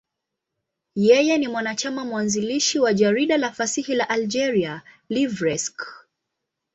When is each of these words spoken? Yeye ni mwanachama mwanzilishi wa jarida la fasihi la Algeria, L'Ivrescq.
Yeye 0.95 1.37
ni 1.37 1.47
mwanachama 1.47 2.05
mwanzilishi 2.05 2.79
wa 2.79 2.93
jarida 2.93 3.37
la 3.37 3.51
fasihi 3.51 3.95
la 3.95 4.09
Algeria, 4.09 4.81
L'Ivrescq. 5.09 5.79